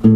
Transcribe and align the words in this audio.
Welcome 0.00 0.14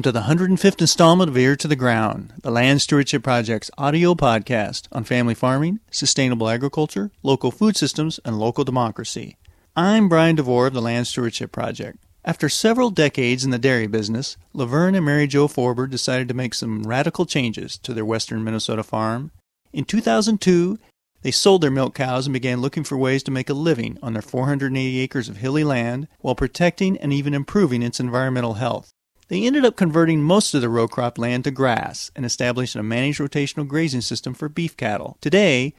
to 0.00 0.12
the 0.12 0.22
105th 0.22 0.80
installment 0.80 1.28
of 1.28 1.36
Ear 1.36 1.56
to 1.56 1.68
the 1.68 1.76
Ground, 1.76 2.32
the 2.40 2.50
Land 2.50 2.80
Stewardship 2.80 3.22
Project's 3.22 3.70
audio 3.76 4.14
podcast 4.14 4.88
on 4.92 5.04
family 5.04 5.34
farming, 5.34 5.80
sustainable 5.90 6.48
agriculture, 6.48 7.10
local 7.22 7.50
food 7.50 7.76
systems, 7.76 8.18
and 8.24 8.38
local 8.38 8.64
democracy. 8.64 9.36
I'm 9.76 10.08
Brian 10.08 10.36
DeVore 10.36 10.68
of 10.68 10.72
the 10.72 10.80
Land 10.80 11.06
Stewardship 11.06 11.52
Project. 11.52 11.98
After 12.24 12.48
several 12.48 12.88
decades 12.88 13.44
in 13.44 13.50
the 13.50 13.58
dairy 13.58 13.86
business, 13.86 14.38
Laverne 14.54 14.94
and 14.94 15.04
Mary 15.04 15.26
Jo 15.26 15.48
Forbord 15.48 15.90
decided 15.90 16.28
to 16.28 16.34
make 16.34 16.54
some 16.54 16.84
radical 16.84 17.26
changes 17.26 17.76
to 17.80 17.92
their 17.92 18.06
western 18.06 18.42
Minnesota 18.42 18.82
farm. 18.82 19.30
In 19.74 19.84
2002, 19.84 20.78
they 21.22 21.32
sold 21.32 21.60
their 21.60 21.70
milk 21.70 21.96
cows 21.96 22.28
and 22.28 22.32
began 22.32 22.60
looking 22.60 22.84
for 22.84 22.96
ways 22.96 23.24
to 23.24 23.32
make 23.32 23.50
a 23.50 23.54
living 23.54 23.98
on 24.00 24.12
their 24.12 24.22
480 24.22 25.00
acres 25.00 25.28
of 25.28 25.38
hilly 25.38 25.64
land 25.64 26.06
while 26.20 26.36
protecting 26.36 26.96
and 26.98 27.12
even 27.12 27.34
improving 27.34 27.82
its 27.82 27.98
environmental 27.98 28.54
health. 28.54 28.92
They 29.26 29.44
ended 29.44 29.64
up 29.64 29.74
converting 29.74 30.22
most 30.22 30.54
of 30.54 30.60
the 30.60 30.68
row 30.68 30.86
crop 30.86 31.18
land 31.18 31.42
to 31.42 31.50
grass 31.50 32.12
and 32.14 32.24
establishing 32.24 32.78
a 32.78 32.84
managed 32.84 33.18
rotational 33.18 33.66
grazing 33.66 34.02
system 34.02 34.32
for 34.32 34.48
beef 34.48 34.76
cattle. 34.76 35.18
Today, 35.20 35.74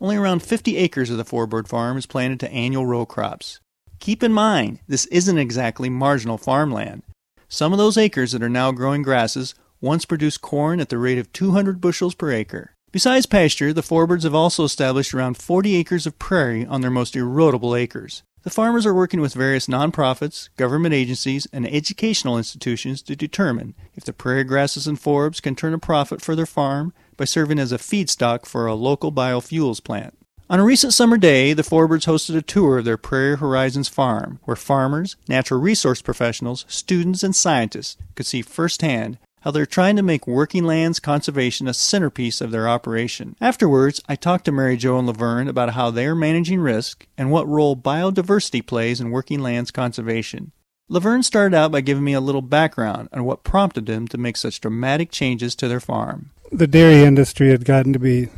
only 0.00 0.16
around 0.16 0.42
50 0.42 0.76
acres 0.76 1.08
of 1.08 1.16
the 1.16 1.24
Forbord 1.24 1.68
farm 1.68 1.96
is 1.96 2.06
planted 2.06 2.40
to 2.40 2.50
annual 2.50 2.84
row 2.84 3.06
crops. 3.06 3.60
Keep 4.00 4.24
in 4.24 4.32
mind, 4.32 4.80
this 4.88 5.06
isn't 5.06 5.38
exactly 5.38 5.88
marginal 5.88 6.36
farmland. 6.36 7.04
Some 7.48 7.72
of 7.72 7.78
those 7.78 7.96
acres 7.96 8.32
that 8.32 8.42
are 8.42 8.48
now 8.48 8.72
growing 8.72 9.02
grasses 9.02 9.54
once 9.80 10.04
produced 10.04 10.40
corn 10.40 10.80
at 10.80 10.88
the 10.88 10.98
rate 10.98 11.18
of 11.18 11.32
200 11.32 11.80
bushels 11.80 12.16
per 12.16 12.32
acre. 12.32 12.72
Besides 12.96 13.26
pasture, 13.26 13.74
the 13.74 13.82
Forbords 13.82 14.22
have 14.22 14.34
also 14.34 14.64
established 14.64 15.12
around 15.12 15.36
40 15.36 15.76
acres 15.76 16.06
of 16.06 16.18
prairie 16.18 16.64
on 16.64 16.80
their 16.80 16.90
most 16.90 17.12
erodible 17.12 17.78
acres. 17.78 18.22
The 18.42 18.48
farmers 18.48 18.86
are 18.86 18.94
working 18.94 19.20
with 19.20 19.34
various 19.34 19.66
nonprofits, 19.66 20.48
government 20.56 20.94
agencies, 20.94 21.46
and 21.52 21.66
educational 21.66 22.38
institutions 22.38 23.02
to 23.02 23.14
determine 23.14 23.74
if 23.96 24.04
the 24.04 24.14
prairie 24.14 24.44
grasses 24.44 24.86
and 24.86 24.98
forbs 24.98 25.42
can 25.42 25.54
turn 25.54 25.74
a 25.74 25.78
profit 25.78 26.22
for 26.22 26.34
their 26.34 26.46
farm 26.46 26.94
by 27.18 27.26
serving 27.26 27.58
as 27.58 27.70
a 27.70 27.76
feedstock 27.76 28.46
for 28.46 28.66
a 28.66 28.74
local 28.74 29.12
biofuels 29.12 29.84
plant. 29.84 30.16
On 30.48 30.58
a 30.58 30.64
recent 30.64 30.94
summer 30.94 31.18
day, 31.18 31.52
the 31.52 31.62
Forbords 31.62 32.06
hosted 32.06 32.34
a 32.34 32.40
tour 32.40 32.78
of 32.78 32.86
their 32.86 32.96
Prairie 32.96 33.36
Horizons 33.36 33.88
farm, 33.88 34.40
where 34.44 34.56
farmers, 34.56 35.16
natural 35.28 35.60
resource 35.60 36.00
professionals, 36.00 36.64
students, 36.66 37.22
and 37.22 37.36
scientists 37.36 37.98
could 38.14 38.24
see 38.24 38.40
firsthand 38.40 39.18
how 39.40 39.50
they're 39.50 39.66
trying 39.66 39.96
to 39.96 40.02
make 40.02 40.26
working 40.26 40.64
lands 40.64 40.98
conservation 40.98 41.68
a 41.68 41.74
centerpiece 41.74 42.40
of 42.40 42.50
their 42.50 42.68
operation. 42.68 43.36
Afterwards, 43.40 44.00
I 44.08 44.16
talked 44.16 44.44
to 44.46 44.52
Mary 44.52 44.76
Jo 44.76 44.98
and 44.98 45.06
Laverne 45.06 45.48
about 45.48 45.74
how 45.74 45.90
they 45.90 46.06
are 46.06 46.14
managing 46.14 46.60
risk 46.60 47.06
and 47.16 47.30
what 47.30 47.48
role 47.48 47.76
biodiversity 47.76 48.66
plays 48.66 49.00
in 49.00 49.10
working 49.10 49.40
lands 49.40 49.70
conservation. 49.70 50.52
Laverne 50.88 51.22
started 51.22 51.56
out 51.56 51.72
by 51.72 51.80
giving 51.80 52.04
me 52.04 52.12
a 52.12 52.20
little 52.20 52.42
background 52.42 53.08
on 53.12 53.24
what 53.24 53.42
prompted 53.42 53.86
them 53.86 54.06
to 54.08 54.18
make 54.18 54.36
such 54.36 54.60
dramatic 54.60 55.10
changes 55.10 55.56
to 55.56 55.68
their 55.68 55.80
farm. 55.80 56.30
The 56.52 56.68
dairy 56.68 57.02
industry 57.02 57.50
had 57.50 57.64
gotten 57.64 57.92
to 57.92 57.98
be 57.98 58.28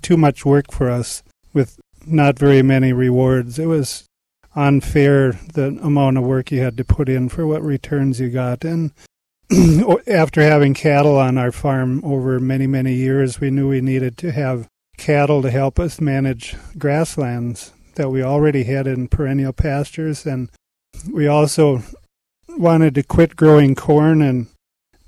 too 0.00 0.16
much 0.16 0.44
work 0.44 0.72
for 0.72 0.90
us 0.90 1.22
with 1.52 1.78
not 2.06 2.38
very 2.38 2.62
many 2.62 2.92
rewards. 2.92 3.58
It 3.58 3.66
was 3.66 4.04
unfair 4.54 5.32
the 5.52 5.78
amount 5.82 6.18
of 6.18 6.24
work 6.24 6.50
you 6.50 6.60
had 6.60 6.76
to 6.78 6.84
put 6.84 7.08
in 7.08 7.28
for 7.28 7.46
what 7.46 7.62
returns 7.62 8.20
you 8.20 8.30
got. 8.30 8.64
And 8.64 8.92
after 10.06 10.42
having 10.42 10.74
cattle 10.74 11.18
on 11.18 11.36
our 11.36 11.52
farm 11.52 12.00
over 12.04 12.38
many, 12.40 12.66
many 12.66 12.94
years, 12.94 13.40
we 13.40 13.50
knew 13.50 13.68
we 13.68 13.80
needed 13.80 14.16
to 14.18 14.32
have 14.32 14.68
cattle 14.96 15.42
to 15.42 15.50
help 15.50 15.78
us 15.78 16.00
manage 16.00 16.56
grasslands 16.78 17.72
that 17.96 18.10
we 18.10 18.22
already 18.22 18.64
had 18.64 18.86
in 18.86 19.08
perennial 19.08 19.52
pastures. 19.52 20.24
And 20.24 20.50
we 21.10 21.26
also 21.26 21.82
wanted 22.48 22.94
to 22.94 23.02
quit 23.02 23.36
growing 23.36 23.74
corn 23.74 24.22
and 24.22 24.46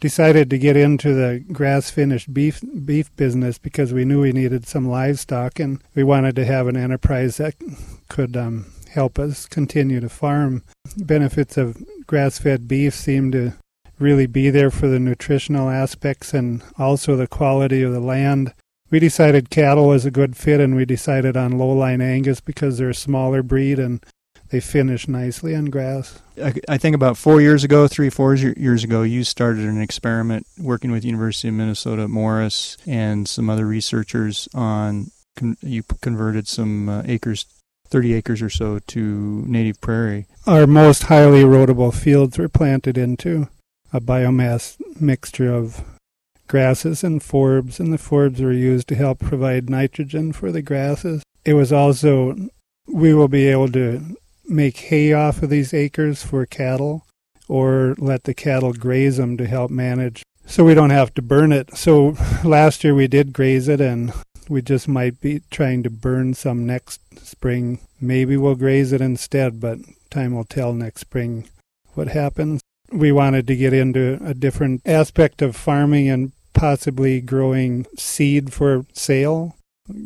decided 0.01 0.51
to 0.51 0.59
get 0.59 0.77
into 0.77 1.15
the 1.15 1.43
grass 1.53 1.91
finished 1.91 2.35
beef 2.35 2.61
beef 2.85 3.15
business 3.17 3.57
because 3.57 3.93
we 3.93 4.05
knew 4.05 4.21
we 4.21 4.33
needed 4.33 4.67
some 4.67 4.87
livestock 4.87 5.59
and 5.59 5.83
we 5.95 6.03
wanted 6.03 6.37
to 6.37 6.45
have 6.45 6.67
an 6.67 6.77
enterprise 6.77 7.39
that 7.39 7.55
could 8.09 8.37
um, 8.37 8.67
help 8.91 9.19
us 9.19 9.47
continue 9.47 10.01
to 10.01 10.09
farm. 10.09 10.63
Benefits 10.97 11.57
of 11.57 11.83
grass 12.07 12.39
fed 12.39 12.69
beef 12.69 12.95
seem 12.95 13.33
to 13.33 13.55
really 13.99 14.27
be 14.27 14.51
there 14.51 14.71
for 14.71 14.89
the 14.89 14.99
nutritional 14.99 15.71
aspects 15.71 16.35
and 16.35 16.63
also 16.79 17.17
the 17.17 17.27
quality 17.27 17.83
of 17.83 17.93
the 17.93 18.01
land. 18.01 18.53
We 18.91 18.99
decided 18.99 19.51
cattle 19.51 19.89
was 19.89 20.05
a 20.05 20.11
good 20.11 20.37
fit, 20.37 20.61
and 20.61 20.77
we 20.77 20.85
decided 20.85 21.37
on 21.37 21.55
lowline 21.55 22.03
Angus 22.03 22.41
because 22.41 22.79
they're 22.79 22.91
a 22.91 22.95
smaller 22.95 23.43
breed 23.43 23.79
and 23.79 24.05
they 24.51 24.61
finish 24.61 25.09
nicely 25.09 25.55
on 25.57 25.67
grass. 25.67 26.21
I, 26.41 26.55
I 26.69 26.79
think 26.79 26.95
about 26.95 27.17
four 27.17 27.41
years 27.41 27.65
ago, 27.65 27.89
three, 27.89 28.11
four 28.11 28.35
years 28.35 28.85
ago, 28.85 29.03
you 29.03 29.25
started 29.25 29.65
an 29.65 29.81
experiment 29.81 30.47
working 30.59 30.93
with 30.93 31.05
University 31.05 31.49
of 31.49 31.55
Minnesota 31.55 32.07
Morris 32.07 32.77
and 32.87 33.29
some 33.29 33.51
other 33.51 33.67
researchers 33.67 34.49
on. 34.55 35.11
Con- 35.37 35.57
you 35.63 35.83
converted 36.01 36.47
some 36.47 36.89
uh, 36.89 37.03
acres 37.07 37.47
30 37.89 38.15
acres 38.15 38.43
or 38.43 38.51
so 38.51 38.79
to 38.79 39.45
native 39.47 39.81
prairie. 39.81 40.27
Our 40.47 40.67
most 40.67 41.05
highly 41.05 41.43
erodible 41.43 41.95
fields 41.95 42.39
were 42.39 42.49
planted 42.49 42.99
into 42.99 43.49
a 43.95 44.01
biomass 44.01 44.77
mixture 45.01 45.55
of 45.55 45.85
grasses 46.49 47.05
and 47.05 47.21
forbs, 47.21 47.79
and 47.79 47.93
the 47.93 47.97
forbs 47.97 48.41
were 48.41 48.53
used 48.53 48.89
to 48.89 48.97
help 48.97 49.21
provide 49.21 49.71
nitrogen 49.71 50.33
for 50.33 50.51
the 50.51 50.61
grasses. 50.61 51.23
It 51.45 51.55
was 51.55 51.73
also, 51.73 52.37
we 52.89 53.15
will 53.15 53.29
be 53.29 53.47
able 53.47 53.69
to 53.69 54.17
make 54.47 54.77
hay 54.77 55.13
off 55.13 55.43
of 55.43 55.49
these 55.49 55.73
acres 55.73 56.25
for 56.25 56.45
cattle 56.45 57.07
or 57.47 57.95
let 57.97 58.25
the 58.25 58.35
cattle 58.35 58.73
graze 58.73 59.17
them 59.17 59.37
to 59.37 59.47
help 59.47 59.71
manage 59.71 60.25
so 60.45 60.65
we 60.65 60.75
don't 60.75 60.91
have 60.91 61.15
to 61.15 61.23
burn 61.23 61.53
it. 61.53 61.77
So 61.77 62.17
last 62.45 62.83
year 62.83 62.97
we 62.97 63.07
did 63.07 63.33
graze 63.33 63.69
it 63.69 63.81
and 63.81 64.13
we 64.49 64.61
just 64.61 64.89
might 64.89 65.21
be 65.21 65.41
trying 65.53 65.85
to 65.85 65.91
burn 65.91 66.35
some 66.35 66.67
next 66.67 67.01
spring. 67.25 67.79
Maybe 68.01 68.37
we'll 68.37 68.57
graze 68.57 68.93
it 68.93 69.01
instead, 69.01 69.61
but 69.61 69.79
time 70.11 70.35
will 70.35 70.45
tell 70.45 70.73
next 70.73 71.03
spring 71.03 71.49
what 71.95 72.09
happens 72.09 72.61
we 72.95 73.11
wanted 73.11 73.47
to 73.49 73.57
get 73.57 73.73
into 73.73 74.19
a 74.25 74.35
different 74.35 74.81
aspect 74.87 75.43
of 75.43 75.57
farming 75.57 76.09
and 76.09 76.33
possibly 76.53 77.21
growing 77.21 77.87
seed 77.97 78.53
for 78.53 78.87
sale, 78.93 79.57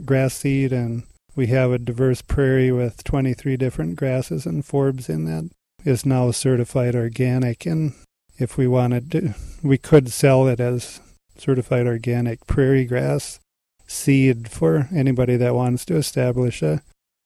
grass 0.05 0.35
seed, 0.35 0.73
and 0.73 1.03
we 1.37 1.49
have 1.49 1.71
a 1.71 1.79
diverse 1.79 2.23
prairie 2.23 2.73
with 2.73 3.05
23 3.05 3.57
different 3.57 3.97
grasses 3.97 4.47
and 4.47 4.65
forbs 4.65 5.09
in 5.09 5.25
that. 5.27 5.51
Is 5.85 6.05
now 6.05 6.33
certified 6.33 6.97
organic 6.97 7.65
and 7.65 7.95
if 8.37 8.57
we 8.57 8.67
wanted 8.67 9.13
to 9.13 9.35
we 9.63 9.79
could 9.79 10.11
sell 10.11 10.49
it 10.49 10.59
as 10.59 11.01
certified 11.37 11.87
organic 11.87 12.47
prairie 12.49 12.85
grass 12.85 13.39
seed 13.87 14.51
for 14.51 14.89
anybody 14.93 15.37
that 15.37 15.55
wants 15.55 15.85
to 15.87 15.97
establish 15.97 16.63
a 16.63 16.83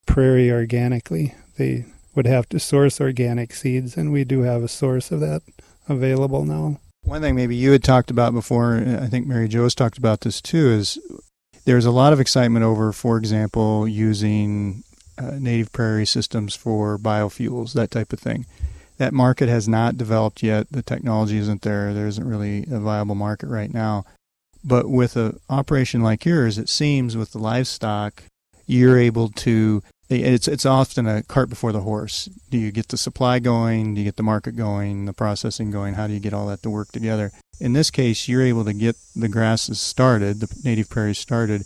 prairie 0.06 0.52
organically. 0.52 1.34
They 1.56 1.86
would 2.14 2.26
have 2.26 2.48
to 2.50 2.60
source 2.60 3.00
organic 3.00 3.54
seeds, 3.54 3.96
and 3.96 4.12
we 4.12 4.24
do 4.24 4.42
have 4.42 4.62
a 4.62 4.68
source 4.68 5.10
of 5.10 5.20
that 5.20 5.42
available 5.88 6.44
now. 6.44 6.78
One 7.04 7.20
thing 7.20 7.34
maybe 7.34 7.56
you 7.56 7.72
had 7.72 7.82
talked 7.82 8.10
about 8.10 8.32
before, 8.32 8.76
I 8.76 9.08
think 9.08 9.26
Mary 9.26 9.48
Jo 9.48 9.64
has 9.64 9.74
talked 9.74 9.98
about 9.98 10.20
this 10.20 10.40
too, 10.40 10.68
is 10.68 10.98
there's 11.64 11.86
a 11.86 11.90
lot 11.90 12.12
of 12.12 12.20
excitement 12.20 12.64
over, 12.64 12.92
for 12.92 13.16
example, 13.16 13.88
using 13.88 14.84
uh, 15.18 15.32
native 15.38 15.72
prairie 15.72 16.06
systems 16.06 16.54
for 16.54 16.98
biofuels, 16.98 17.72
that 17.72 17.90
type 17.90 18.12
of 18.12 18.20
thing. 18.20 18.46
That 18.98 19.12
market 19.12 19.48
has 19.48 19.68
not 19.68 19.96
developed 19.96 20.42
yet. 20.42 20.68
The 20.70 20.82
technology 20.82 21.38
isn't 21.38 21.62
there. 21.62 21.92
There 21.92 22.06
isn't 22.06 22.28
really 22.28 22.64
a 22.70 22.78
viable 22.78 23.14
market 23.14 23.48
right 23.48 23.72
now. 23.72 24.04
But 24.64 24.88
with 24.88 25.16
an 25.16 25.40
operation 25.48 26.02
like 26.02 26.24
yours, 26.24 26.56
it 26.56 26.68
seems 26.68 27.16
with 27.16 27.32
the 27.32 27.38
livestock, 27.38 28.22
you're 28.66 28.98
able 28.98 29.28
to 29.30 29.82
it's 30.20 30.48
it's 30.48 30.66
often 30.66 31.06
a 31.06 31.22
cart 31.22 31.48
before 31.48 31.72
the 31.72 31.80
horse. 31.80 32.28
Do 32.50 32.58
you 32.58 32.70
get 32.70 32.88
the 32.88 32.96
supply 32.96 33.38
going? 33.38 33.94
Do 33.94 34.00
you 34.00 34.04
get 34.04 34.16
the 34.16 34.22
market 34.22 34.56
going? 34.56 35.06
The 35.06 35.12
processing 35.12 35.70
going? 35.70 35.94
How 35.94 36.06
do 36.06 36.12
you 36.12 36.20
get 36.20 36.34
all 36.34 36.46
that 36.48 36.62
to 36.62 36.70
work 36.70 36.92
together? 36.92 37.32
In 37.60 37.72
this 37.72 37.90
case, 37.90 38.28
you're 38.28 38.42
able 38.42 38.64
to 38.64 38.72
get 38.72 38.96
the 39.14 39.28
grasses 39.28 39.80
started, 39.80 40.40
the 40.40 40.54
native 40.64 40.88
prairies 40.90 41.18
started, 41.18 41.62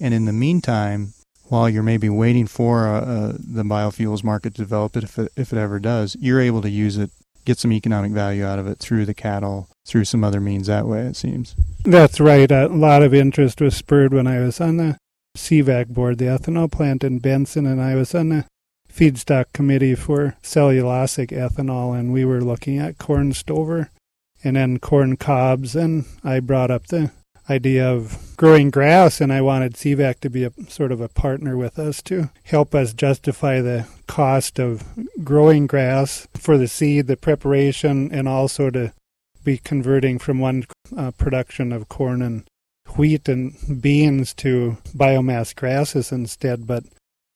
and 0.00 0.14
in 0.14 0.24
the 0.24 0.32
meantime, 0.32 1.12
while 1.48 1.68
you're 1.68 1.82
maybe 1.82 2.08
waiting 2.08 2.46
for 2.46 2.88
uh, 2.88 3.00
uh, 3.00 3.32
the 3.38 3.62
biofuels 3.62 4.24
market 4.24 4.54
to 4.54 4.62
develop 4.62 4.96
it, 4.96 5.04
if 5.04 5.18
it, 5.18 5.32
if 5.36 5.52
it 5.52 5.58
ever 5.58 5.78
does, 5.78 6.16
you're 6.18 6.40
able 6.40 6.62
to 6.62 6.70
use 6.70 6.96
it, 6.96 7.10
get 7.44 7.58
some 7.58 7.72
economic 7.72 8.12
value 8.12 8.44
out 8.44 8.58
of 8.58 8.66
it 8.66 8.78
through 8.78 9.04
the 9.04 9.14
cattle, 9.14 9.68
through 9.86 10.04
some 10.04 10.24
other 10.24 10.40
means 10.40 10.66
that 10.66 10.86
way. 10.86 11.00
It 11.00 11.16
seems. 11.16 11.54
That's 11.84 12.18
right. 12.20 12.50
A 12.50 12.68
lot 12.68 13.02
of 13.02 13.12
interest 13.12 13.60
was 13.60 13.76
spurred 13.76 14.14
when 14.14 14.26
I 14.26 14.40
was 14.40 14.60
on 14.60 14.78
the 14.78 14.96
CVAC 15.36 15.88
board, 15.88 16.18
the 16.18 16.26
ethanol 16.26 16.70
plant 16.70 17.04
in 17.04 17.18
Benson, 17.18 17.66
and 17.66 17.80
I 17.80 17.94
was 17.94 18.14
on 18.14 18.28
the 18.28 18.44
feedstock 18.92 19.46
committee 19.52 19.94
for 19.94 20.36
cellulosic 20.42 21.30
ethanol, 21.30 21.98
and 21.98 22.12
we 22.12 22.24
were 22.24 22.40
looking 22.40 22.78
at 22.78 22.98
corn 22.98 23.32
stover 23.32 23.90
and 24.44 24.56
then 24.56 24.78
corn 24.78 25.16
cobs, 25.16 25.74
and 25.74 26.04
I 26.22 26.40
brought 26.40 26.70
up 26.70 26.86
the 26.86 27.10
idea 27.50 27.86
of 27.90 28.34
growing 28.36 28.70
grass, 28.70 29.20
and 29.20 29.32
I 29.32 29.40
wanted 29.40 29.74
CVAC 29.74 30.20
to 30.20 30.30
be 30.30 30.44
a 30.44 30.52
sort 30.68 30.92
of 30.92 31.00
a 31.00 31.08
partner 31.08 31.56
with 31.56 31.78
us 31.78 32.00
to 32.02 32.30
help 32.44 32.74
us 32.74 32.92
justify 32.92 33.60
the 33.60 33.86
cost 34.06 34.58
of 34.58 34.84
growing 35.22 35.66
grass 35.66 36.28
for 36.34 36.56
the 36.56 36.68
seed, 36.68 37.06
the 37.06 37.16
preparation, 37.16 38.12
and 38.12 38.28
also 38.28 38.70
to 38.70 38.92
be 39.42 39.58
converting 39.58 40.18
from 40.18 40.38
one 40.38 40.64
uh, 40.96 41.10
production 41.12 41.72
of 41.72 41.88
corn 41.88 42.22
and 42.22 42.44
wheat 42.96 43.28
and 43.28 43.54
beans 43.80 44.34
to 44.34 44.76
biomass 44.96 45.54
grasses 45.54 46.12
instead. 46.12 46.66
But 46.66 46.84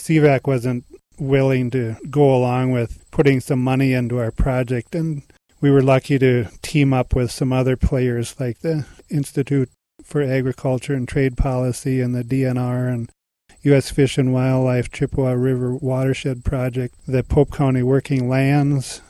CVAC 0.01 0.47
wasn't 0.47 0.85
willing 1.19 1.71
to 1.71 1.97
go 2.11 2.35
along 2.35 2.73
with 2.73 3.05
putting 3.11 3.41
some 3.41 3.63
money 3.63 3.93
into 3.93 4.19
our 4.19 4.31
project, 4.31 4.95
and 4.95 5.23
we 5.61 5.71
were 5.71 5.83
lucky 5.83 6.19
to 6.19 6.47
team 6.63 6.93
up 6.93 7.15
with 7.15 7.31
some 7.31 7.53
other 7.53 7.77
players 7.77 8.39
like 8.39 8.61
the 8.61 8.87
Institute 9.11 9.71
for 10.05 10.23
Agriculture 10.23 10.95
and 10.95 11.09
Trade 11.09 11.37
Policy 11.37 12.01
and 12.01 12.15
the 12.15 12.23
DNR 12.23 12.93
and 12.93 13.11
U.S. 13.63 13.91
Fish 13.91 14.17
and 14.17 14.33
Wildlife 14.33 14.91
Chippewa 14.91 15.33
River 15.33 15.75
Watershed 15.75 16.45
Project, 16.45 16.95
the 17.07 17.25
Pope 17.25 17.53
County 17.53 17.83
Working 17.83 18.29
Lands 18.29 19.03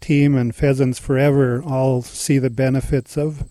team, 0.00 0.36
and 0.36 0.54
Pheasants 0.54 1.00
Forever 1.00 1.62
all 1.62 2.02
see 2.02 2.38
the 2.38 2.50
benefits 2.50 3.18
of 3.18 3.48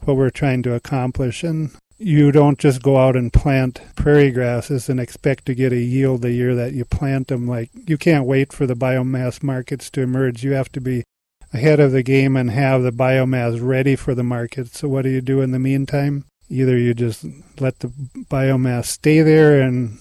what 0.00 0.16
we're 0.16 0.30
trying 0.30 0.62
to 0.62 0.74
accomplish. 0.74 1.44
And 1.44 1.70
you 2.02 2.32
don't 2.32 2.58
just 2.58 2.82
go 2.82 2.96
out 2.96 3.14
and 3.14 3.30
plant 3.30 3.82
prairie 3.94 4.30
grasses 4.30 4.88
and 4.88 4.98
expect 4.98 5.44
to 5.44 5.54
get 5.54 5.70
a 5.70 5.78
yield 5.78 6.22
the 6.22 6.32
year 6.32 6.54
that 6.54 6.72
you 6.72 6.86
plant 6.86 7.28
them. 7.28 7.46
Like, 7.46 7.68
you 7.86 7.98
can't 7.98 8.24
wait 8.24 8.54
for 8.54 8.66
the 8.66 8.74
biomass 8.74 9.42
markets 9.42 9.90
to 9.90 10.00
emerge. 10.00 10.42
You 10.42 10.52
have 10.52 10.72
to 10.72 10.80
be 10.80 11.04
ahead 11.52 11.78
of 11.78 11.92
the 11.92 12.02
game 12.02 12.36
and 12.36 12.50
have 12.50 12.82
the 12.82 12.90
biomass 12.90 13.60
ready 13.62 13.96
for 13.96 14.14
the 14.14 14.22
market. 14.22 14.74
So, 14.74 14.88
what 14.88 15.02
do 15.02 15.10
you 15.10 15.20
do 15.20 15.42
in 15.42 15.50
the 15.50 15.58
meantime? 15.58 16.24
Either 16.48 16.76
you 16.76 16.94
just 16.94 17.26
let 17.60 17.80
the 17.80 17.88
biomass 17.88 18.86
stay 18.86 19.20
there 19.20 19.60
and 19.60 19.98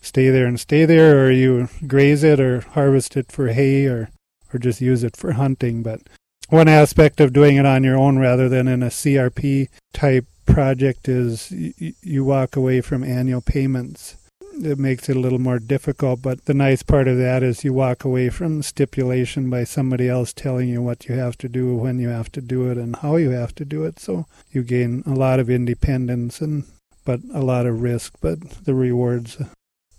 stay 0.00 0.30
there 0.30 0.46
and 0.46 0.58
stay 0.58 0.84
there, 0.84 1.26
or 1.26 1.32
you 1.32 1.68
graze 1.84 2.22
it 2.22 2.38
or 2.38 2.60
harvest 2.60 3.16
it 3.16 3.32
for 3.32 3.48
hay 3.48 3.86
or, 3.86 4.08
or 4.54 4.60
just 4.60 4.80
use 4.80 5.02
it 5.02 5.16
for 5.16 5.32
hunting. 5.32 5.82
But 5.82 6.02
one 6.48 6.68
aspect 6.68 7.20
of 7.20 7.32
doing 7.32 7.56
it 7.56 7.66
on 7.66 7.82
your 7.82 7.96
own 7.96 8.18
rather 8.20 8.48
than 8.48 8.68
in 8.68 8.84
a 8.84 8.86
CRP 8.86 9.68
type 9.92 10.26
project 10.52 11.08
is 11.08 11.50
you, 11.50 12.24
walk 12.24 12.56
away 12.56 12.80
from 12.80 13.02
annual 13.04 13.40
payments 13.40 14.16
it 14.62 14.78
makes 14.78 15.08
it 15.08 15.16
a 15.16 15.20
little 15.20 15.38
more 15.38 15.58
difficult. 15.58 16.22
But 16.22 16.44
the 16.44 16.54
nice 16.54 16.82
part 16.82 17.08
of 17.08 17.18
that 17.18 17.42
is 17.42 17.64
you 17.64 17.72
walk 17.72 18.04
away 18.04 18.30
from 18.30 18.62
stipulation 18.62 19.50
by 19.50 19.64
somebody 19.64 20.08
else 20.08 20.32
telling 20.32 20.68
you 20.68 20.82
what 20.82 21.06
you 21.06 21.14
have 21.14 21.36
to 21.38 21.48
do, 21.48 21.74
when 21.74 21.98
you 21.98 22.08
have 22.08 22.30
to 22.32 22.40
do 22.40 22.70
it, 22.70 22.78
and 22.78 22.96
how 22.96 23.16
you 23.16 23.30
have 23.30 23.54
to 23.56 23.64
do 23.64 23.84
it. 23.84 23.98
So 23.98 24.26
you 24.50 24.62
gain 24.62 25.02
a 25.06 25.14
lot 25.14 25.40
of 25.40 25.50
independence 25.50 26.40
and 26.40 26.64
but 27.04 27.20
a 27.32 27.40
lot 27.40 27.66
of 27.66 27.80
risk. 27.80 28.14
But 28.20 28.40
the 28.64 28.74
rewards, 28.74 29.38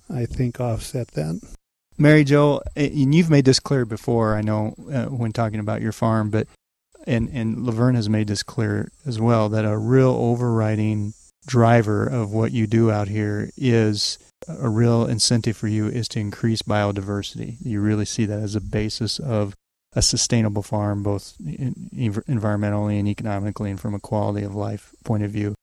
I 0.09 0.25
think, 0.25 0.59
offset 0.59 1.09
that. 1.09 1.41
Mary 1.97 2.23
Jo, 2.23 2.61
and 2.75 3.13
you've 3.13 3.29
made 3.29 3.45
this 3.45 3.59
clear 3.59 3.85
before. 3.85 4.35
I 4.35 4.41
know 4.41 4.75
uh, 4.91 5.05
when 5.05 5.31
talking 5.31 5.59
about 5.59 5.81
your 5.81 5.91
farm, 5.91 6.29
but 6.29 6.47
and 7.07 7.29
and 7.29 7.65
Laverne 7.65 7.95
has 7.95 8.09
made 8.09 8.27
this 8.27 8.43
clear 8.43 8.91
as 9.05 9.19
well 9.19 9.49
that 9.49 9.65
a 9.65 9.77
real 9.77 10.11
overriding 10.11 11.13
driver 11.45 12.05
of 12.05 12.31
what 12.31 12.51
you 12.51 12.67
do 12.67 12.91
out 12.91 13.07
here 13.07 13.49
is 13.57 14.19
a 14.47 14.69
real 14.69 15.05
incentive 15.05 15.57
for 15.57 15.67
you 15.67 15.87
is 15.87 16.07
to 16.09 16.19
increase 16.19 16.61
biodiversity. 16.61 17.57
You 17.61 17.81
really 17.81 18.05
see 18.05 18.25
that 18.25 18.39
as 18.39 18.55
a 18.55 18.61
basis 18.61 19.19
of 19.19 19.55
a 19.93 20.01
sustainable 20.01 20.63
farm, 20.63 21.03
both 21.03 21.35
environmentally 21.39 22.97
and 22.97 23.07
economically, 23.07 23.71
and 23.71 23.79
from 23.79 23.93
a 23.93 23.99
quality 23.99 24.45
of 24.45 24.55
life 24.55 24.93
point 25.03 25.23
of 25.23 25.31
view. 25.31 25.53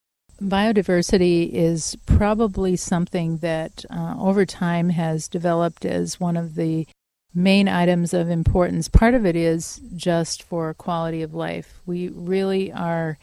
Biodiversity 0.41 1.51
is 1.53 1.97
probably 2.07 2.77
something 2.77 3.39
that 3.39 3.85
uh, 3.91 4.15
over 4.19 4.47
time 4.47 4.91
has 4.91 5.27
developed 5.27 5.85
as 5.85 6.21
one 6.21 6.37
of 6.37 6.55
the 6.55 6.87
main 7.35 7.69
items 7.69 8.15
of 8.15 8.31
importance. 8.31 8.89
Part 8.89 9.15
of 9.15 9.27
it 9.27 9.37
is 9.37 9.81
just 9.95 10.43
for 10.43 10.75
quality 10.75 11.23
of 11.23 11.35
life. 11.35 11.81
We 11.87 12.09
really 12.09 12.73
are 12.73 13.19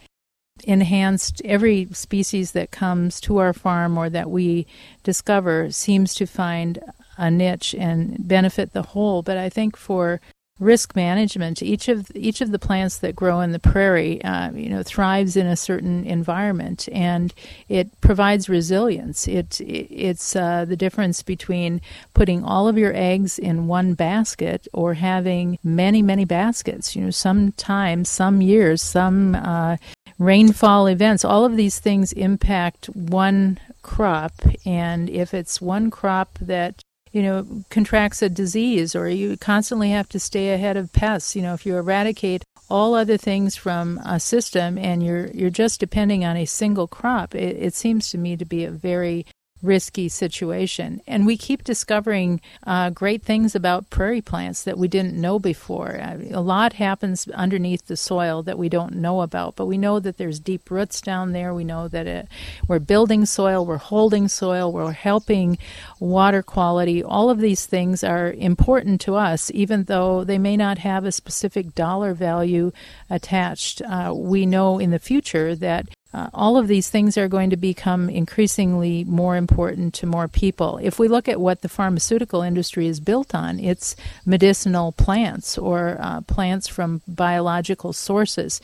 enhanced 0.64 1.42
every 1.44 1.88
species 1.92 2.52
that 2.52 2.72
comes 2.72 3.20
to 3.20 3.38
our 3.38 3.54
farm 3.54 3.98
or 3.98 4.10
that 4.10 4.30
we 4.30 4.66
discover 5.04 5.70
seems 5.70 6.14
to 6.16 6.26
find 6.26 6.80
a 7.18 7.30
niche 7.30 7.76
and 7.78 8.28
benefit 8.28 8.72
the 8.72 8.82
whole 8.82 9.22
but 9.22 9.38
i 9.38 9.50
think 9.50 9.76
for 9.76 10.22
risk 10.60 10.96
management 10.96 11.62
each 11.62 11.90
of 11.90 12.10
each 12.16 12.40
of 12.40 12.52
the 12.52 12.60
plants 12.60 13.00
that 13.00 13.16
grow 13.16 13.42
in 13.42 13.52
the 13.52 13.60
prairie 13.60 14.24
uh, 14.24 14.52
you 14.52 14.70
know 14.70 14.82
thrives 14.84 15.36
in 15.36 15.46
a 15.46 15.56
certain 15.56 16.06
environment 16.06 16.88
and 16.92 17.34
it 17.68 17.90
provides 18.00 18.48
resilience 18.48 19.28
it, 19.28 19.60
it 19.62 19.88
it's 19.92 20.36
uh, 20.36 20.64
the 20.64 20.78
difference 20.78 21.22
between 21.22 21.82
putting 22.14 22.44
all 22.44 22.68
of 22.68 22.78
your 22.78 22.94
eggs 22.96 23.38
in 23.38 23.68
one 23.68 23.94
basket 23.94 24.68
or 24.74 24.94
having 24.94 25.60
many 25.64 26.02
many 26.02 26.24
baskets 26.24 26.96
you 26.96 27.04
know 27.04 27.12
sometimes 27.12 28.08
some 28.08 28.42
years 28.42 28.82
some 28.82 29.36
uh, 29.36 29.76
rainfall 30.18 30.88
events, 30.88 31.26
all 31.26 31.46
of 31.46 31.56
these 31.56 31.80
things 31.80 32.14
impact 32.14 32.88
one 32.88 33.60
crop. 33.82 34.34
And 34.66 35.10
if 35.10 35.34
it's 35.34 35.62
one 35.62 35.92
crop 35.92 36.38
that 36.40 36.82
you 37.16 37.24
know 37.24 37.48
contracts 37.70 38.22
a 38.22 38.28
disease 38.28 38.94
or 38.94 39.08
you 39.08 39.38
constantly 39.38 39.90
have 39.92 40.10
to 40.10 40.20
stay 40.20 40.54
ahead 40.54 40.76
of 40.76 40.92
pests. 40.92 41.34
You 41.34 41.44
know 41.44 41.54
if 41.54 41.66
you 41.66 41.78
eradicate 41.78 42.44
all 42.70 42.94
other 42.94 43.16
things 43.16 43.56
from 43.56 44.00
a 44.00 44.20
system 44.20 44.78
and 44.78 45.02
you're 45.02 45.28
you're 45.28 45.50
just 45.50 45.80
depending 45.80 46.26
on 46.26 46.36
a 46.36 46.46
single 46.46 46.88
crop 46.88 47.34
it, 47.34 47.56
it 47.58 47.74
seems 47.74 48.10
to 48.10 48.18
me 48.18 48.36
to 48.36 48.44
be 48.44 48.66
a 48.66 48.72
very 48.72 49.26
risky 49.66 50.08
situation. 50.10 51.02
And 51.08 51.26
we 51.26 51.38
keep 51.38 51.64
discovering 51.64 52.42
uh, 52.66 52.92
great 52.92 53.24
things 53.24 53.56
about 53.56 53.90
prairie 53.90 54.22
plants 54.22 54.64
that 54.64 54.78
we 54.78 54.88
didn't 54.88 55.20
know 55.20 55.40
before. 55.40 56.00
A 56.32 56.42
lot 56.42 56.74
happens 56.74 57.28
underneath 57.30 57.88
the 57.88 57.98
soil 57.98 58.44
that 58.44 58.58
we 58.58 58.70
don't 58.70 58.96
know 58.96 59.22
about, 59.22 59.56
but 59.56 59.66
we 59.66 59.78
know 59.78 60.00
that 60.00 60.18
there's 60.18 60.40
deep 60.40 60.70
roots 60.70 61.02
down 61.02 61.32
there. 61.32 61.54
We 61.54 61.64
know 61.64 61.88
that 61.88 62.08
it, 62.08 62.28
we're 62.68 62.80
building 62.80 63.26
soil, 63.26 63.66
we're 63.66 63.78
holding 63.78 64.28
soil, 64.28 64.72
we're 64.72 64.92
helping 64.92 65.58
water 66.00 66.44
quality. 66.44 67.04
All 67.04 67.30
of 67.30 67.40
these 67.40 67.66
things 67.66 68.04
are 68.04 68.32
important 68.32 69.02
to 69.02 69.16
us, 69.16 69.52
even 69.54 69.86
though 69.86 70.24
they 70.24 70.38
may 70.38 70.58
not 70.58 70.80
have 70.80 71.06
a 71.06 71.12
specific 71.12 71.76
dollar 71.76 72.14
value 72.14 72.72
attached. 73.10 73.82
Uh, 73.82 74.14
we 74.16 74.46
know 74.46 74.80
in 74.80 74.92
the 74.92 75.00
future 75.00 75.56
that 75.56 75.88
uh, 76.16 76.30
all 76.34 76.56
of 76.56 76.70
these 76.70 76.90
things 76.90 77.18
are 77.18 77.28
going 77.28 77.50
to 77.50 77.58
become 77.58 78.10
increasingly 78.10 79.04
more 79.04 79.36
important 79.36 79.94
to 79.96 80.06
more 80.06 80.30
people. 80.30 80.80
If 80.82 80.98
we 80.98 81.10
look 81.10 81.28
at 81.28 81.42
what 81.42 81.62
the 81.62 81.68
pharmaceutical 81.68 82.42
industry 82.42 82.88
is 82.88 83.02
built 83.02 83.36
on, 83.36 83.60
it's 83.60 83.98
medicinal 84.26 84.94
plants 84.94 85.58
or 85.58 85.98
uh, 86.00 86.22
plants 86.22 86.70
from 86.70 87.02
biological 87.06 87.92
sources. 87.92 88.62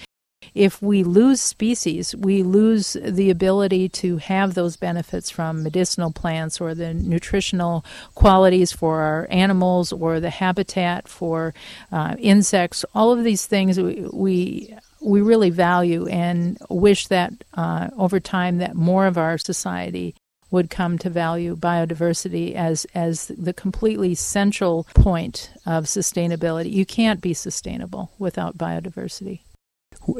If 0.53 0.81
we 0.81 1.03
lose 1.03 1.41
species, 1.41 2.15
we 2.15 2.41
lose 2.41 2.93
the 2.93 3.29
ability 3.29 3.89
to 3.89 4.17
have 4.17 4.53
those 4.53 4.77
benefits 4.77 5.29
from 5.29 5.61
medicinal 5.61 6.11
plants 6.11 6.61
or 6.61 6.73
the 6.73 6.93
nutritional 6.93 7.83
qualities 8.15 8.71
for 8.71 9.01
our 9.01 9.27
animals 9.29 9.91
or 9.91 10.21
the 10.21 10.29
habitat 10.29 11.09
for 11.09 11.53
uh, 11.91 12.15
insects. 12.17 12.85
All 12.95 13.11
of 13.11 13.25
these 13.25 13.45
things 13.45 13.77
we, 13.77 14.07
we 14.11 14.75
we 15.01 15.21
really 15.21 15.49
value 15.49 16.07
and 16.07 16.57
wish 16.69 17.07
that 17.07 17.33
uh, 17.55 17.89
over 17.97 18.19
time 18.19 18.59
that 18.59 18.75
more 18.75 19.07
of 19.07 19.17
our 19.17 19.37
society 19.37 20.15
would 20.51 20.69
come 20.69 20.97
to 20.97 21.09
value 21.09 21.55
biodiversity 21.55 22.53
as 22.53 22.85
as 22.93 23.27
the 23.27 23.53
completely 23.53 24.13
central 24.13 24.85
point 24.93 25.49
of 25.65 25.85
sustainability. 25.85 26.71
You 26.71 26.85
can't 26.85 27.21
be 27.21 27.33
sustainable 27.33 28.11
without 28.19 28.57
biodiversity. 28.57 29.39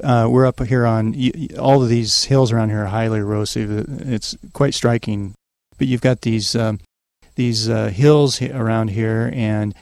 Uh, 0.04 0.28
we're 0.30 0.46
up 0.46 0.64
here 0.64 0.86
on 0.86 1.16
all 1.60 1.84
of 1.84 1.90
these 1.90 2.26
hills 2.26 2.52
around 2.52 2.70
here 2.70 2.84
are 2.84 2.88
highly 2.88 3.20
erosive. 3.20 3.72
It's 4.10 4.38
quite 4.54 4.74
striking, 4.74 5.34
but 5.78 5.88
you've 5.88 6.02
got 6.02 6.22
these 6.22 6.56
um, 6.56 6.80
these 7.36 7.70
uh, 7.70 7.88
hills 7.88 8.42
around 8.42 8.90
here, 8.90 9.32
and 9.34 9.76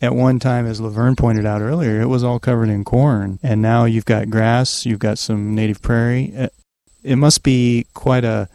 at 0.00 0.14
one 0.14 0.38
time, 0.38 0.66
as 0.66 0.80
Laverne 0.80 1.16
pointed 1.16 1.46
out 1.46 1.62
earlier, 1.62 2.00
it 2.00 2.06
was 2.06 2.22
all 2.22 2.38
covered 2.38 2.68
in 2.68 2.84
corn, 2.84 3.38
and 3.42 3.62
now 3.62 3.84
you've 3.84 4.04
got 4.04 4.30
grass, 4.30 4.84
you've 4.84 4.98
got 4.98 5.18
some 5.18 5.54
native 5.54 5.80
prairie. 5.80 6.32
Uh, 6.36 6.48
it 7.02 7.16
must 7.16 7.42
be 7.42 7.86
quite 7.94 8.24
a 8.24 8.48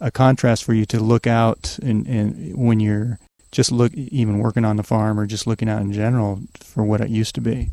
a 0.00 0.10
contrast 0.10 0.64
for 0.64 0.74
you 0.74 0.86
to 0.86 1.00
look 1.00 1.26
out 1.26 1.78
and, 1.82 2.06
and 2.06 2.56
when 2.56 2.80
you're 2.80 3.18
just 3.50 3.72
look 3.72 3.92
even 3.94 4.38
working 4.38 4.64
on 4.64 4.76
the 4.76 4.82
farm 4.82 5.18
or 5.18 5.26
just 5.26 5.46
looking 5.46 5.68
out 5.68 5.80
in 5.80 5.92
general 5.92 6.40
for 6.60 6.84
what 6.84 7.00
it 7.00 7.08
used 7.08 7.34
to 7.34 7.40
be. 7.40 7.70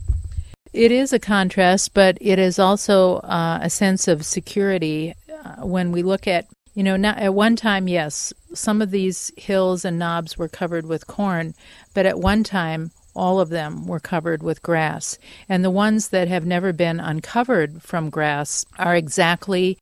It 0.74 0.92
is 0.92 1.14
a 1.14 1.20
contrast, 1.20 1.94
but 1.94 2.18
it 2.22 2.40
is 2.40 2.60
also 2.60 3.18
uh, 3.18 3.60
a 3.62 3.70
sense 3.70 4.08
of 4.08 4.26
security 4.26 5.14
uh, 5.44 5.66
when 5.66 5.92
we 5.92 6.02
look 6.02 6.28
at 6.28 6.48
you 6.74 6.84
know, 6.84 6.98
not, 6.98 7.18
at 7.20 7.34
one 7.34 7.56
time, 7.56 7.88
yes, 7.88 8.34
some 8.54 8.82
of 8.82 8.92
these 8.92 9.32
hills 9.38 9.86
and 9.86 9.98
knobs 9.98 10.38
were 10.38 10.50
covered 10.50 10.86
with 10.86 11.08
corn, 11.08 11.54
but 11.94 12.06
at 12.06 12.20
one 12.20 12.44
time, 12.44 12.92
all 13.16 13.40
of 13.40 13.50
them 13.50 13.88
were 13.88 14.00
covered 14.00 14.44
with 14.44 14.62
grass. 14.62 15.18
And 15.48 15.64
the 15.64 15.70
ones 15.70 16.10
that 16.10 16.28
have 16.28 16.46
never 16.46 16.74
been 16.74 17.00
uncovered 17.00 17.82
from 17.82 18.10
grass 18.10 18.66
are 18.78 18.96
exactly 18.96 19.78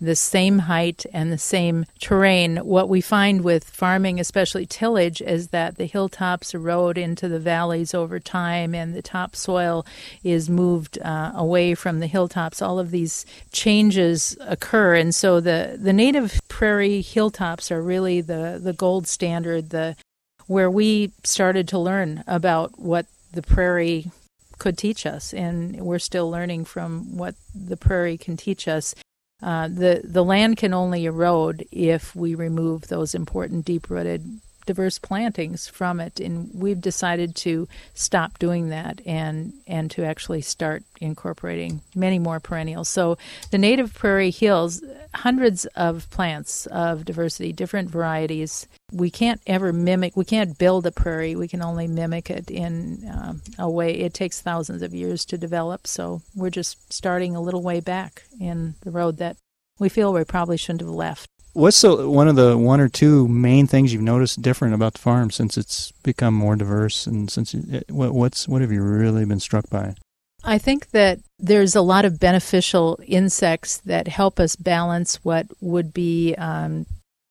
the 0.00 0.16
same 0.16 0.60
height 0.60 1.04
and 1.12 1.32
the 1.32 1.38
same 1.38 1.84
terrain. 2.00 2.58
What 2.58 2.88
we 2.88 3.00
find 3.00 3.42
with 3.42 3.64
farming, 3.64 4.20
especially 4.20 4.66
tillage, 4.66 5.20
is 5.20 5.48
that 5.48 5.76
the 5.76 5.86
hilltops 5.86 6.54
erode 6.54 6.98
into 6.98 7.28
the 7.28 7.40
valleys 7.40 7.94
over 7.94 8.20
time 8.20 8.74
and 8.74 8.94
the 8.94 9.02
topsoil 9.02 9.84
is 10.22 10.48
moved 10.48 10.98
uh, 11.00 11.32
away 11.34 11.74
from 11.74 11.98
the 11.98 12.06
hilltops. 12.06 12.62
All 12.62 12.78
of 12.78 12.90
these 12.90 13.26
changes 13.52 14.36
occur. 14.40 14.94
And 14.94 15.14
so 15.14 15.40
the, 15.40 15.76
the 15.80 15.92
native 15.92 16.40
prairie 16.48 17.00
hilltops 17.00 17.70
are 17.72 17.82
really 17.82 18.20
the, 18.20 18.60
the 18.62 18.72
gold 18.72 19.06
standard, 19.08 19.70
the 19.70 19.96
where 20.48 20.70
we 20.70 21.12
started 21.22 21.68
to 21.68 21.78
learn 21.78 22.24
about 22.26 22.78
what 22.78 23.06
the 23.32 23.42
prairie 23.42 24.10
could 24.58 24.76
teach 24.76 25.06
us, 25.06 25.32
and 25.32 25.80
we're 25.80 26.00
still 26.00 26.28
learning 26.28 26.64
from 26.64 27.16
what 27.16 27.36
the 27.54 27.76
prairie 27.76 28.18
can 28.18 28.36
teach 28.36 28.66
us. 28.66 28.94
Uh, 29.40 29.68
the 29.68 30.00
the 30.02 30.24
land 30.24 30.56
can 30.56 30.74
only 30.74 31.04
erode 31.04 31.64
if 31.70 32.16
we 32.16 32.34
remove 32.34 32.88
those 32.88 33.14
important 33.14 33.64
deep 33.64 33.88
rooted 33.88 34.40
diverse 34.68 34.98
plantings 34.98 35.66
from 35.66 35.98
it, 35.98 36.20
and 36.20 36.50
we've 36.52 36.82
decided 36.82 37.34
to 37.34 37.66
stop 37.94 38.38
doing 38.38 38.68
that 38.68 39.00
and 39.06 39.54
and 39.66 39.90
to 39.92 40.04
actually 40.04 40.42
start 40.42 40.82
incorporating 41.00 41.80
many 41.94 42.18
more 42.18 42.38
perennials. 42.38 42.90
So 42.90 43.16
the 43.50 43.56
native 43.56 43.94
prairie 43.94 44.30
hills, 44.30 44.82
hundreds 45.14 45.64
of 45.74 46.10
plants 46.10 46.66
of 46.66 47.06
diversity, 47.06 47.50
different 47.50 47.88
varieties. 47.90 48.66
We 48.92 49.10
can't 49.10 49.40
ever 49.46 49.72
mimic. 49.72 50.18
We 50.18 50.26
can't 50.26 50.58
build 50.58 50.84
a 50.86 50.92
prairie. 50.92 51.34
We 51.34 51.48
can 51.48 51.62
only 51.62 51.86
mimic 51.86 52.28
it 52.28 52.50
in 52.50 53.08
uh, 53.08 53.34
a 53.58 53.70
way. 53.70 53.94
It 53.94 54.12
takes 54.12 54.42
thousands 54.42 54.82
of 54.82 54.94
years 54.94 55.24
to 55.26 55.38
develop. 55.38 55.86
So 55.86 56.20
we're 56.36 56.50
just 56.50 56.92
starting 56.92 57.34
a 57.34 57.40
little 57.40 57.62
way 57.62 57.80
back 57.80 58.24
in 58.38 58.74
the 58.82 58.90
road 58.90 59.16
that 59.16 59.38
we 59.78 59.88
feel 59.88 60.12
we 60.12 60.24
probably 60.24 60.58
shouldn't 60.58 60.82
have 60.82 60.90
left. 60.90 61.30
What's 61.52 61.80
the, 61.80 62.08
one 62.08 62.28
of 62.28 62.36
the 62.36 62.56
one 62.56 62.80
or 62.80 62.88
two 62.88 63.26
main 63.26 63.66
things 63.66 63.92
you've 63.92 64.02
noticed 64.02 64.42
different 64.42 64.74
about 64.74 64.94
the 64.94 65.00
farm 65.00 65.30
since 65.30 65.56
it's 65.56 65.90
become 66.02 66.34
more 66.34 66.56
diverse, 66.56 67.06
and 67.06 67.30
since 67.30 67.54
what, 67.88 68.14
what's 68.14 68.46
what 68.46 68.60
have 68.60 68.70
you 68.70 68.82
really 68.82 69.24
been 69.24 69.40
struck 69.40 69.68
by? 69.68 69.94
I 70.44 70.58
think 70.58 70.90
that 70.90 71.18
there's 71.38 71.74
a 71.74 71.80
lot 71.80 72.04
of 72.04 72.20
beneficial 72.20 72.98
insects 73.06 73.78
that 73.78 74.08
help 74.08 74.38
us 74.38 74.56
balance 74.56 75.16
what 75.24 75.46
would 75.60 75.92
be 75.92 76.34
um, 76.36 76.86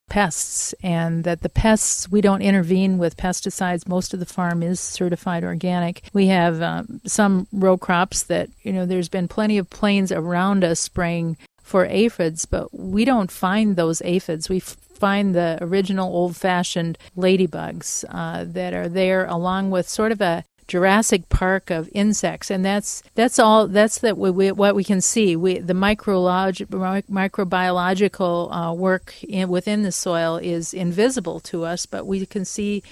pests, 0.09 0.73
and 0.83 1.23
that 1.23 1.41
the 1.41 1.49
pests 1.49 2.09
we 2.09 2.21
don't 2.21 2.41
intervene 2.41 2.97
with 2.97 3.17
pesticides. 3.17 3.87
Most 3.87 4.13
of 4.13 4.19
the 4.19 4.25
farm 4.25 4.61
is 4.61 4.79
certified 4.79 5.43
organic. 5.43 6.01
We 6.13 6.27
have 6.27 6.61
um, 6.61 7.01
some 7.05 7.47
row 7.51 7.77
crops 7.77 8.23
that 8.23 8.49
you 8.63 8.73
know. 8.73 8.85
There's 8.85 9.09
been 9.09 9.27
plenty 9.27 9.57
of 9.57 9.69
planes 9.69 10.11
around 10.11 10.63
us 10.63 10.79
spraying 10.79 11.37
for 11.67 11.85
aphids, 11.85 12.45
but 12.45 12.73
we 12.73 13.03
don't 13.03 13.29
find 13.29 13.75
those 13.75 14.01
aphids. 14.03 14.47
We 14.47 14.61
find 14.61 15.35
the 15.35 15.57
original 15.61 16.09
old 16.11 16.37
fashioned 16.37 16.97
ladybugs 17.17 18.05
uh, 18.09 18.45
that 18.47 18.73
are 18.73 18.87
there 18.87 19.25
along 19.25 19.71
with 19.71 19.89
sort 19.89 20.13
of 20.13 20.21
a 20.21 20.45
Jurassic 20.67 21.29
Park 21.29 21.69
of 21.69 21.89
insects, 21.93 22.51
and 22.51 22.63
that's 22.63 23.03
that's 23.15 23.39
all. 23.39 23.67
That's 23.67 23.99
that 23.99 24.17
we, 24.17 24.51
what 24.51 24.75
we 24.75 24.83
can 24.83 25.01
see. 25.01 25.35
We 25.35 25.59
the 25.59 25.73
microbiological 25.73 28.49
uh, 28.51 28.73
work 28.73 29.23
in, 29.23 29.49
within 29.49 29.83
the 29.83 29.93
soil 29.93 30.37
is 30.37 30.73
invisible 30.73 31.39
to 31.41 31.63
us, 31.63 31.85
but 31.85 32.05
we 32.05 32.25
can 32.25 32.43
see 32.43 32.83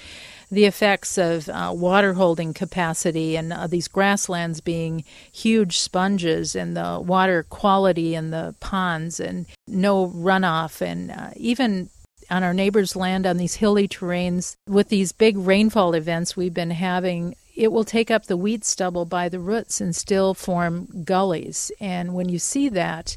the 0.50 0.64
effects 0.64 1.18
of 1.18 1.48
uh, 1.48 1.72
water 1.74 2.14
holding 2.14 2.54
capacity 2.54 3.36
and 3.36 3.52
uh, 3.52 3.66
these 3.66 3.88
grasslands 3.88 4.60
being 4.60 5.04
huge 5.32 5.78
sponges 5.78 6.54
and 6.54 6.76
the 6.76 7.00
water 7.04 7.44
quality 7.44 8.14
in 8.14 8.30
the 8.30 8.54
ponds 8.60 9.18
and 9.18 9.46
no 9.66 10.08
runoff 10.08 10.80
and 10.80 11.10
uh, 11.10 11.30
even 11.36 11.90
on 12.30 12.42
our 12.42 12.54
neighbor's 12.54 12.96
land 12.96 13.26
on 13.26 13.36
these 13.36 13.56
hilly 13.56 13.86
terrains 13.86 14.56
with 14.68 14.88
these 14.88 15.12
big 15.12 15.36
rainfall 15.36 15.94
events 15.94 16.36
we've 16.36 16.54
been 16.54 16.70
having 16.70 17.34
it 17.56 17.72
will 17.72 17.84
take 17.84 18.10
up 18.10 18.26
the 18.26 18.36
wheat 18.36 18.64
stubble 18.64 19.06
by 19.06 19.28
the 19.28 19.40
roots 19.40 19.80
and 19.80 19.96
still 19.96 20.34
form 20.34 21.02
gullies. 21.04 21.72
And 21.80 22.14
when 22.14 22.28
you 22.28 22.38
see 22.38 22.68
that 22.68 23.16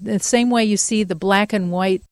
the 0.00 0.20
same 0.20 0.50
way 0.50 0.64
you 0.64 0.76
see 0.76 1.02
the 1.02 1.14
black 1.16 1.52
and 1.52 1.70
white 1.70 2.02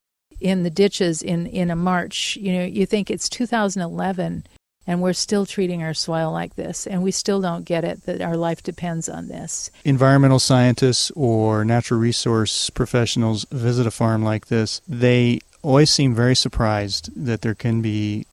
in 0.41 0.63
the 0.63 0.71
ditches 0.71 1.23
in 1.23 1.47
in 1.47 1.71
a 1.71 1.77
march. 1.77 2.37
You 2.37 2.53
know 2.53 2.65
you 2.65 2.87
think 2.87 3.11
it's 3.11 3.29
2011 3.29 4.45
and 4.87 5.03
we're 5.03 5.13
still 5.13 5.47
treating 5.47 5.83
our 5.83 5.95
soil 5.95 6.33
like 6.33 6.57
this 6.57 6.87
and 6.87 7.03
we 7.03 7.11
still 7.11 7.41
don't 7.41 7.65
get 7.65 7.85
it 7.85 8.03
that 8.07 8.21
our 8.21 8.37
life 8.37 8.63
depends 8.63 9.09
on 9.09 9.29
this. 9.29 9.71
Environmental 9.85 10.39
scientists 10.39 11.11
or 11.15 11.65
natural 11.65 12.01
resource 12.01 12.71
professionals 12.71 13.47
visit 13.51 13.87
a 13.87 13.91
farm 13.91 14.23
like 14.23 14.47
this 14.47 14.81
they 14.89 15.41
always 15.63 15.91
seem 15.91 16.15
very 16.15 16.35
surprised 16.35 17.11
that 17.15 17.43
there 17.43 17.55
can 17.55 17.83
be 17.83 18.27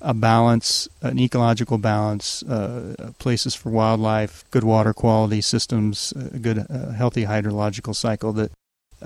a 0.00 0.14
balance, 0.14 0.88
an 1.02 1.18
ecological 1.18 1.78
balance, 1.78 2.42
uh, 2.44 3.12
places 3.18 3.54
for 3.54 3.70
wildlife, 3.70 4.44
good 4.50 4.64
water 4.64 4.94
quality 4.94 5.40
systems, 5.40 6.12
a 6.16 6.38
good, 6.38 6.58
uh, 6.58 6.92
healthy 6.92 7.24
hydrological 7.24 7.94
cycle 7.94 8.32
that 8.32 8.50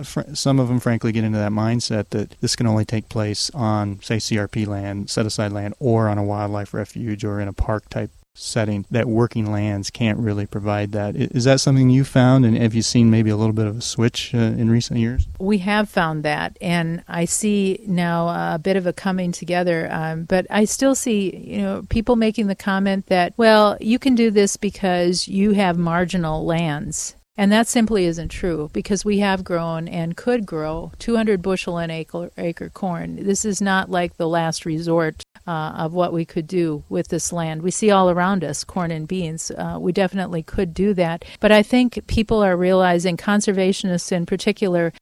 some 0.03 0.59
of 0.59 0.69
them 0.69 0.81
frankly 0.81 1.13
get 1.13 1.25
into 1.25 1.39
that 1.39 1.53
mindset 1.53 2.11
that 2.11 2.31
this 2.41 2.57
can 2.57 2.67
only 2.67 2.85
take 2.85 3.09
place 3.09 3.51
on 3.55 4.01
say 4.03 4.17
CRP 4.17 4.67
land, 4.67 5.11
set 5.11 5.27
aside 5.27 5.53
land 5.53 5.75
or 5.79 6.09
on 6.09 6.19
a 6.19 6.25
wildlife 6.25 6.75
refuge 6.75 7.25
or 7.25 7.41
in 7.41 7.49
a 7.49 7.53
park 7.53 7.89
type 7.89 8.11
setting 8.35 8.85
that 8.91 9.07
working 9.07 9.51
lands 9.51 9.91
can't 9.91 10.19
really 10.19 10.47
provide 10.47 10.93
that. 10.93 11.15
Is 11.15 11.45
that 11.45 11.61
something 11.61 11.89
you 11.89 12.05
found 12.05 12.45
and 12.45 12.57
have 12.59 12.75
you 12.75 12.83
seen 12.83 13.11
maybe 13.11 13.31
a 13.31 13.37
little 13.37 13.53
bit 13.53 13.67
of 13.67 13.79
a 13.79 13.81
switch 13.81 14.35
uh, 14.35 14.39
in 14.39 14.71
recent 14.71 14.99
years? 14.99 15.29
We 15.39 15.59
have 15.59 15.89
found 15.89 16.25
that 16.25 16.57
and 16.61 17.05
I 17.07 17.27
see 17.27 17.81
now 17.87 18.55
a 18.55 18.59
bit 18.59 18.77
of 18.77 18.87
a 18.87 18.93
coming 18.93 19.31
together 19.31 19.89
um, 19.91 20.25
but 20.25 20.47
I 20.51 20.65
still 20.65 20.95
see 20.95 21.35
you 21.37 21.59
know 21.59 21.83
people 21.89 22.17
making 22.17 22.49
the 22.49 22.57
comment 22.57 23.07
that 23.07 23.35
well 23.37 23.77
you 23.81 23.99
can 23.99 24.15
do 24.15 24.31
this 24.31 24.57
because 24.57 25.29
you 25.29 25.53
have 25.53 25.79
marginal 25.79 26.45
lands 26.45 27.15
and 27.37 27.51
that 27.51 27.67
simply 27.67 28.05
isn't 28.05 28.29
true 28.29 28.71
because 28.73 29.05
we 29.05 29.19
have 29.19 29.43
grown 29.43 29.89
and 29.89 30.17
could 30.17 30.47
grow 30.47 30.93
200 30.99 31.43
bushel 31.43 31.79
an 31.79 31.91
acre, 31.91 32.31
acre 32.39 32.69
corn. 32.69 33.25
This 33.25 33.45
is 33.45 33.61
not 33.61 33.91
like 33.91 34.17
the 34.17 34.29
last 34.29 34.65
resort 34.65 35.23
uh, 35.47 35.75
of 35.77 35.93
what 35.93 36.13
we 36.13 36.25
could 36.25 36.47
do 36.47 36.85
with 36.89 37.09
this 37.09 37.33
land. 37.33 37.63
We 37.63 37.73
see 37.73 37.91
all 37.91 38.09
around 38.09 38.45
us 38.45 38.63
corn 38.63 38.93
and 38.93 39.09
beans. 39.09 39.51
Uh, 39.51 39.79
we 39.81 39.91
definitely 39.93 40.43
could 40.45 40.73
do 40.73 40.95
that. 40.95 41.25
But 41.41 41.51
I 41.51 41.63
think 41.63 42.07
people 42.07 42.43
are 42.43 42.57
realizing, 42.57 43.17
conservationists 43.17 44.13
in 44.13 44.27
particular, 44.27 44.93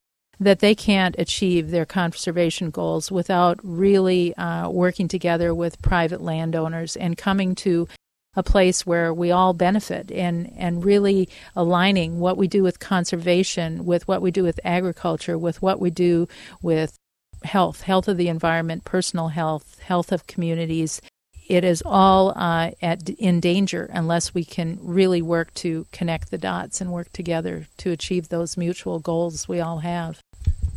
that 0.41 0.61
they 0.61 0.75
can't 0.75 1.15
achieve 1.19 1.71
their 1.71 1.85
conservation 1.85 2.71
goals 2.71 3.13
without 3.13 3.61
really 3.63 4.35
uh, 4.37 4.69
working 4.69 5.07
together 5.07 5.55
with 5.55 5.81
private 5.83 6.21
landowners 6.21 6.97
and 6.97 7.17
coming 7.17 7.55
to 7.55 7.87
a 8.35 8.43
place 8.43 8.87
where 8.87 9.13
we 9.13 9.31
all 9.31 9.53
benefit 9.53 10.11
and, 10.11 10.53
and 10.57 10.85
really 10.85 11.29
aligning 11.55 12.19
what 12.19 12.37
we 12.37 12.49
do 12.49 12.63
with 12.63 12.81
conservation 12.81 13.85
with 13.85 14.07
what 14.09 14.23
we 14.23 14.31
do 14.31 14.43
with 14.43 14.61
agriculture, 14.65 15.37
with 15.39 15.61
what 15.61 15.81
we 15.81 15.91
do 15.91 16.27
with 16.63 16.97
health, 17.45 17.83
health 17.83 18.09
of 18.09 18.17
the 18.17 18.29
environment, 18.29 18.85
personal 18.85 19.29
health, 19.29 19.79
health 19.81 20.13
of 20.13 20.27
communities. 20.27 21.01
It 21.49 21.65
is 21.65 21.83
all 21.85 22.33
uh, 22.37 22.71
at, 22.81 23.09
in 23.11 23.41
danger 23.41 23.91
unless 23.93 24.33
we 24.33 24.45
can 24.45 24.79
really 24.81 25.21
work 25.21 25.53
to 25.55 25.87
connect 25.93 26.31
the 26.31 26.39
dots 26.39 26.81
and 26.81 26.93
work 26.93 27.13
together 27.13 27.67
to 27.79 27.91
achieve 27.91 28.29
those 28.29 28.57
mutual 28.57 29.01
goals 29.01 29.49
we 29.49 29.61
all 29.61 29.79
have. 29.79 30.21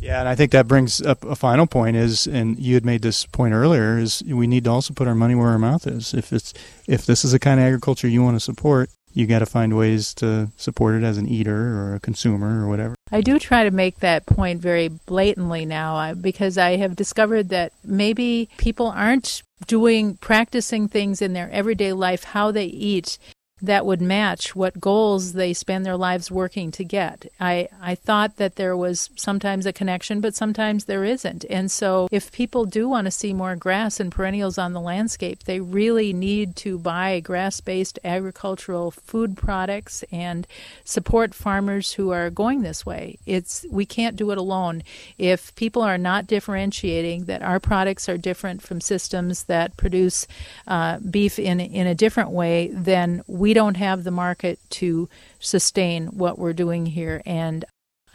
Yeah, 0.06 0.20
and 0.20 0.28
I 0.28 0.36
think 0.36 0.52
that 0.52 0.68
brings 0.68 1.02
up 1.02 1.24
a 1.24 1.34
final 1.34 1.66
point 1.66 1.96
is, 1.96 2.28
and 2.28 2.56
you 2.60 2.74
had 2.74 2.84
made 2.84 3.02
this 3.02 3.26
point 3.26 3.54
earlier, 3.54 3.98
is 3.98 4.22
we 4.24 4.46
need 4.46 4.62
to 4.64 4.70
also 4.70 4.94
put 4.94 5.08
our 5.08 5.16
money 5.16 5.34
where 5.34 5.48
our 5.48 5.58
mouth 5.58 5.84
is. 5.84 6.14
If 6.14 6.32
it's 6.32 6.54
if 6.86 7.04
this 7.06 7.24
is 7.24 7.32
the 7.32 7.40
kind 7.40 7.58
of 7.58 7.66
agriculture 7.66 8.06
you 8.06 8.22
want 8.22 8.36
to 8.36 8.40
support, 8.40 8.88
you 9.14 9.26
got 9.26 9.40
to 9.40 9.46
find 9.46 9.76
ways 9.76 10.14
to 10.14 10.48
support 10.56 10.94
it 10.94 11.02
as 11.02 11.18
an 11.18 11.26
eater 11.26 11.56
or 11.56 11.96
a 11.96 12.00
consumer 12.00 12.64
or 12.64 12.68
whatever. 12.68 12.94
I 13.10 13.20
do 13.20 13.40
try 13.40 13.64
to 13.64 13.72
make 13.72 13.98
that 13.98 14.26
point 14.26 14.60
very 14.60 14.86
blatantly 14.86 15.64
now 15.64 15.96
uh, 15.96 16.14
because 16.14 16.56
I 16.56 16.76
have 16.76 16.94
discovered 16.94 17.48
that 17.48 17.72
maybe 17.82 18.48
people 18.58 18.86
aren't 18.86 19.42
doing 19.66 20.18
practicing 20.18 20.86
things 20.86 21.20
in 21.20 21.32
their 21.32 21.50
everyday 21.50 21.92
life 21.92 22.22
how 22.22 22.52
they 22.52 22.66
eat 22.66 23.18
that 23.62 23.86
would 23.86 24.02
match 24.02 24.54
what 24.54 24.80
goals 24.80 25.32
they 25.32 25.54
spend 25.54 25.86
their 25.86 25.96
lives 25.96 26.30
working 26.30 26.70
to 26.70 26.84
get. 26.84 27.26
I, 27.40 27.68
I 27.80 27.94
thought 27.94 28.36
that 28.36 28.56
there 28.56 28.76
was 28.76 29.08
sometimes 29.16 29.64
a 29.64 29.72
connection, 29.72 30.20
but 30.20 30.34
sometimes 30.34 30.84
there 30.84 31.04
isn't. 31.04 31.46
And 31.48 31.70
so, 31.70 32.06
if 32.12 32.30
people 32.32 32.66
do 32.66 32.86
want 32.86 33.06
to 33.06 33.10
see 33.10 33.32
more 33.32 33.56
grass 33.56 33.98
and 33.98 34.12
perennials 34.12 34.58
on 34.58 34.74
the 34.74 34.80
landscape, 34.80 35.44
they 35.44 35.60
really 35.60 36.12
need 36.12 36.54
to 36.56 36.78
buy 36.78 37.20
grass 37.20 37.60
based 37.60 37.98
agricultural 38.04 38.90
food 38.90 39.38
products 39.38 40.04
and 40.12 40.46
support 40.84 41.34
farmers 41.34 41.94
who 41.94 42.10
are 42.10 42.28
going 42.28 42.60
this 42.60 42.84
way. 42.84 43.18
It's, 43.24 43.64
we 43.70 43.86
can't 43.86 44.16
do 44.16 44.30
it 44.32 44.38
alone. 44.38 44.82
If 45.16 45.54
people 45.54 45.80
are 45.80 45.98
not 45.98 46.26
differentiating 46.26 47.24
that 47.24 47.40
our 47.40 47.58
products 47.58 48.06
are 48.06 48.18
different 48.18 48.60
from 48.60 48.82
systems 48.82 49.44
that 49.44 49.78
produce 49.78 50.26
uh, 50.66 50.98
beef 50.98 51.38
in, 51.38 51.58
in 51.58 51.86
a 51.86 51.94
different 51.94 52.30
way, 52.30 52.70
then 52.74 53.22
we 53.26 53.45
we 53.46 53.54
don't 53.54 53.76
have 53.76 54.02
the 54.02 54.10
market 54.10 54.58
to 54.68 55.08
sustain 55.38 56.08
what 56.08 56.36
we're 56.36 56.52
doing 56.52 56.84
here. 56.84 57.22
And 57.24 57.64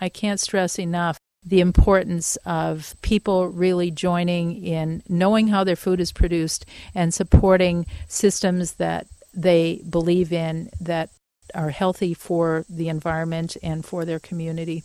I 0.01 0.09
can't 0.09 0.41
stress 0.41 0.77
enough 0.77 1.17
the 1.45 1.61
importance 1.61 2.37
of 2.45 2.97
people 3.01 3.47
really 3.47 3.91
joining 3.91 4.61
in 4.61 5.01
knowing 5.07 5.47
how 5.47 5.63
their 5.63 5.77
food 5.77 6.01
is 6.01 6.11
produced 6.11 6.65
and 6.93 7.13
supporting 7.13 7.85
systems 8.09 8.73
that 8.73 9.07
they 9.33 9.81
believe 9.89 10.33
in 10.33 10.69
that 10.81 11.09
are 11.55 11.69
healthy 11.69 12.13
for 12.13 12.65
the 12.67 12.89
environment 12.89 13.55
and 13.63 13.85
for 13.85 14.03
their 14.03 14.19
community. 14.19 14.83